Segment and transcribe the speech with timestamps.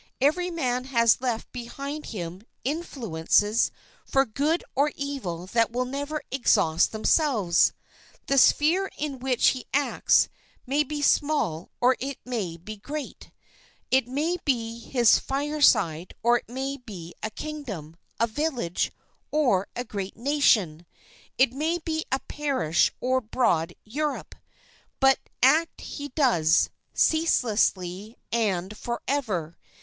[0.19, 3.69] Every man has left behind him influences
[4.03, 7.71] for good or evil that will never exhaust themselves.
[8.25, 10.27] The sphere in which he acts
[10.65, 13.29] may be small or it may be great,
[13.91, 18.91] it may be his fireside or it may be a kingdom, a village
[19.29, 20.87] or a great nation,
[21.37, 29.55] it may be a parish or broad Europe—but act he does, ceaselessly and forever.